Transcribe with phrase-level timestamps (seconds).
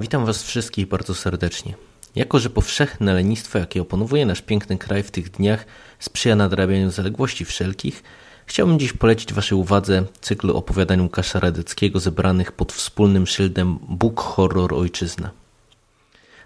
[0.00, 1.74] witam Was wszystkich bardzo serdecznie.
[2.14, 5.66] Jako, że powszechne lenistwo, jakie opanowuje nasz piękny kraj w tych dniach,
[5.98, 8.02] sprzyja nadrabianiu zaległości wszelkich,
[8.46, 14.74] chciałbym dziś polecić Waszej uwadze cykl opowiadań Łukasza Radeckiego zebranych pod wspólnym szyldem Bóg Horror
[14.74, 15.30] Ojczyzna.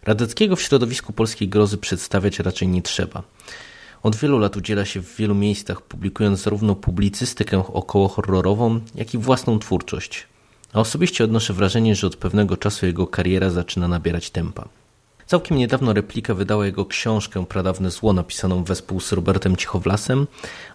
[0.03, 3.23] Radeckiego w środowisku polskiej grozy przedstawiać raczej nie trzeba.
[4.03, 9.19] Od wielu lat udziela się w wielu miejscach, publikując zarówno publicystykę około horrorową, jak i
[9.19, 10.27] własną twórczość.
[10.75, 14.69] A osobiście odnoszę wrażenie, że od pewnego czasu jego kariera zaczyna nabierać tempa.
[15.27, 20.27] Całkiem niedawno Replika wydała jego książkę Pradawne Zło, napisaną wespół z Robertem Cichowlasem,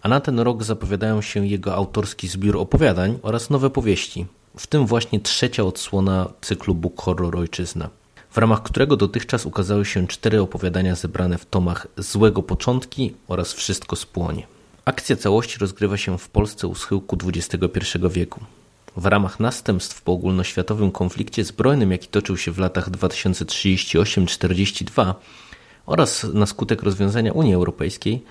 [0.01, 4.25] a na ten rok zapowiadają się jego autorski zbiór opowiadań oraz nowe powieści,
[4.57, 7.89] w tym właśnie trzecia odsłona cyklu Book Horror Ojczyzna,
[8.31, 13.95] w ramach którego dotychczas ukazały się cztery opowiadania zebrane w tomach Złego Początki oraz Wszystko
[13.95, 14.47] spłonie.
[14.85, 18.39] Akcja całości rozgrywa się w Polsce u schyłku XXI wieku
[18.99, 25.13] w ramach następstw po ogólnoświatowym konflikcie zbrojnym, jaki toczył się w latach 2038-42
[25.85, 28.23] oraz na skutek rozwiązania Unii Europejskiej,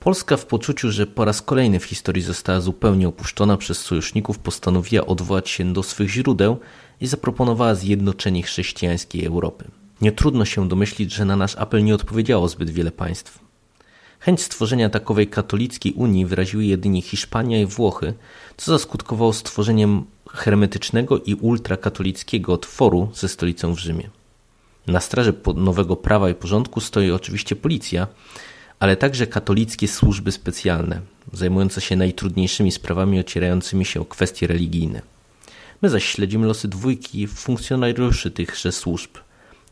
[0.00, 5.06] Polska w poczuciu, że po raz kolejny w historii została zupełnie opuszczona przez sojuszników, postanowiła
[5.06, 6.56] odwołać się do swych źródeł
[7.00, 9.64] i zaproponowała zjednoczenie chrześcijańskiej Europy.
[10.00, 13.47] Nie trudno się domyślić, że na nasz apel nie odpowiedziało zbyt wiele państw.
[14.20, 18.14] Chęć stworzenia takowej katolickiej Unii wyraziły jedynie Hiszpania i Włochy,
[18.56, 24.10] co zaskutkowało stworzeniem hermetycznego i ultrakatolickiego tworu ze stolicą w Rzymie.
[24.86, 28.06] Na straży nowego prawa i porządku stoi oczywiście policja,
[28.80, 31.00] ale także katolickie służby specjalne,
[31.32, 35.02] zajmujące się najtrudniejszymi sprawami ocierającymi się o kwestie religijne.
[35.82, 39.10] My zaś śledzimy losy dwójki funkcjonariuszy tychże służb–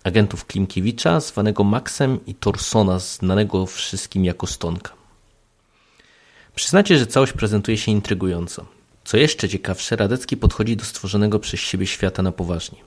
[0.06, 4.92] agentów Klimkiewicza, zwanego Maxem i Torsona, znanego wszystkim jako Stonka.
[6.54, 8.66] Przyznacie, że całość prezentuje się intrygująco.
[9.04, 12.78] Co jeszcze ciekawsze, Radecki podchodzi do stworzonego przez siebie świata na poważnie.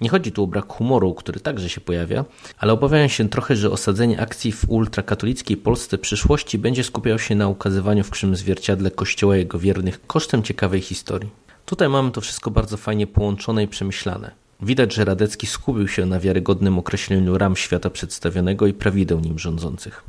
[0.00, 2.24] Nie chodzi tu o brak humoru, który także się pojawia,
[2.58, 7.48] ale obawiają się trochę, że osadzenie akcji w ultrakatolickiej Polsce przyszłości będzie skupiał się na
[7.48, 11.30] ukazywaniu w krzym zwierciadle kościoła jego wiernych kosztem ciekawej historii.
[11.66, 14.45] Tutaj mamy to wszystko bardzo fajnie połączone i przemyślane.
[14.60, 20.04] Widać, że Radecki skupił się na wiarygodnym określeniu ram świata przedstawionego i prawideł nim rządzących.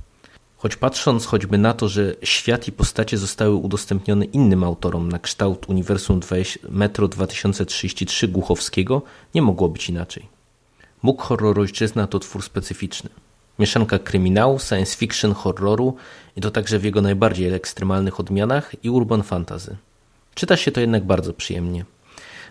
[0.58, 5.69] Choć patrząc choćby na to, że świat i postacie zostały udostępnione innym autorom na kształt
[5.69, 6.19] Uniwersum
[6.69, 9.02] Metro 2033 Głuchowskiego,
[9.35, 10.25] nie mogło być inaczej.
[11.03, 13.09] Bóg horror ojczyzna to twór specyficzny.
[13.59, 15.96] Mieszanka kryminału, science fiction, horroru
[16.35, 19.78] i to także w jego najbardziej ekstremalnych odmianach i urban fantasy.
[20.35, 21.85] Czyta się to jednak bardzo przyjemnie.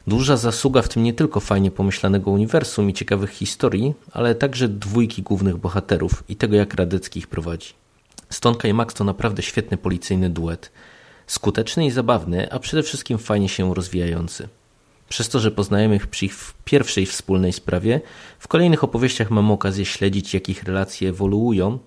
[0.07, 5.23] Duża zasługa w tym nie tylko fajnie pomyślanego uniwersum i ciekawych historii, ale także dwójki
[5.23, 7.73] głównych bohaterów i tego, jak Radecki ich prowadzi.
[8.31, 10.73] Stonka i Max to naprawdę świetny policyjny duet.
[11.27, 14.49] Skuteczny i zabawny, a przede wszystkim fajnie się rozwijający.
[15.09, 16.35] Przez to, że poznajemy ich przy ich
[16.65, 18.01] pierwszej wspólnej sprawie,
[18.39, 21.79] w kolejnych opowieściach mamy okazję śledzić, jak ich relacje ewoluują,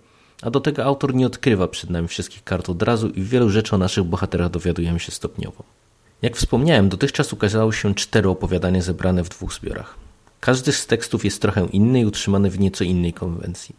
[0.41, 3.75] a do tego autor nie odkrywa przed nami wszystkich kart od razu i wielu rzeczy
[3.75, 5.63] o naszych bohaterach dowiadujemy się stopniowo.
[6.21, 9.95] Jak wspomniałem, dotychczas ukazały się cztery opowiadania zebrane w dwóch zbiorach.
[10.39, 13.75] Każdy z tekstów jest trochę inny i utrzymany w nieco innej konwencji.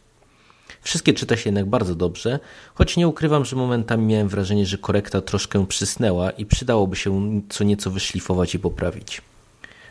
[0.83, 2.39] Wszystkie czyta się jednak bardzo dobrze,
[2.75, 7.65] choć nie ukrywam, że momentami miałem wrażenie, że korekta troszkę przysnęła i przydałoby się co
[7.65, 9.23] nieco wyszlifować i poprawić.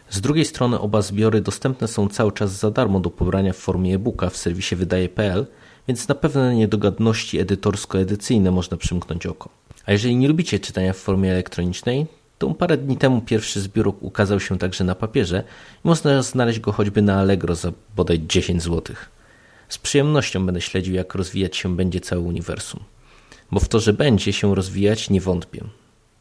[0.09, 3.95] Z drugiej strony oba zbiory dostępne są cały czas za darmo do pobrania w formie
[3.95, 5.45] e-booka w serwisie wydaje.pl,
[5.87, 9.49] więc na pewne niedogadności edytorsko-edycyjne można przymknąć oko.
[9.85, 12.05] A jeżeli nie lubicie czytania w formie elektronicznej,
[12.39, 15.43] to parę dni temu pierwszy zbiór ukazał się także na papierze
[15.85, 18.95] i można znaleźć go choćby na Allegro za bodaj 10 zł.
[19.69, 22.79] Z przyjemnością będę śledził, jak rozwijać się będzie całe uniwersum.
[23.51, 25.63] Bo w to, że będzie się rozwijać, nie wątpię.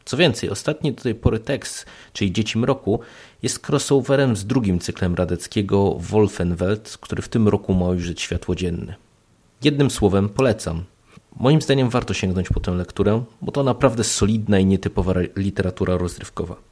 [0.05, 2.99] Co więcej, ostatni do tej pory tekst, czyli Dzieci Mroku,
[3.43, 8.95] jest crossoverem z drugim cyklem Radeckiego Wolfenwelt, który w tym roku ma ujrzeć światło dzienne.
[9.63, 10.83] Jednym słowem polecam.
[11.35, 16.68] Moim zdaniem warto sięgnąć po tę lekturę, bo to naprawdę solidna i nietypowa literatura rozrywkowa.